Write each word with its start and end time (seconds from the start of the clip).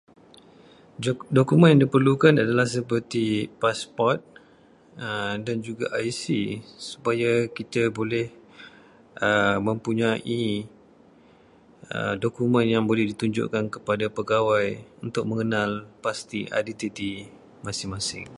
Dokumen 1.37 1.69
yang 1.73 1.83
diperlukan 1.85 2.33
adalah 2.43 2.65
seperti 2.75 3.25
pasport 3.63 4.17
dan 5.45 5.57
juga 5.67 5.85
IC 6.09 6.23
supaya 6.89 7.31
kita 7.57 7.81
boleh 7.99 8.27
mempunyai 9.67 10.45
dokumen 12.23 12.65
yang 12.75 12.83
boleh 12.89 13.05
ditunjukkan 13.13 13.65
kepada 13.75 14.05
pegawai 14.17 14.67
untuk 15.05 15.23
mengenal 15.29 15.69
pasti 16.05 16.39
identiti 16.61 17.11
masing-masing. 17.65 18.25